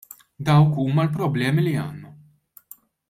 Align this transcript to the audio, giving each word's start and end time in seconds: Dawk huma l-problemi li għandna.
Dawk 0.47 0.71
huma 0.83 1.03
l-problemi 1.09 1.67
li 1.67 1.75
għandna. 1.83 2.15